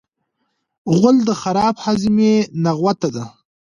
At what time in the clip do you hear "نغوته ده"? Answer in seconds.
2.63-3.25